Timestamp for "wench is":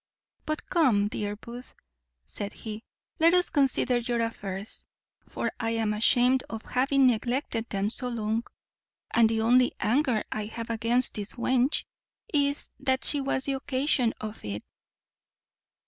11.33-12.71